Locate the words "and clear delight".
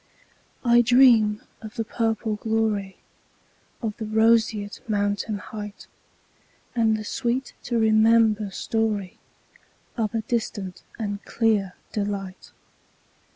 10.97-12.51